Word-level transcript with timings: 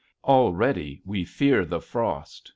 Already 0.23 0.99
we 1.05 1.23
fear 1.23 1.63
the 1.63 1.79
frost. 1.79 2.49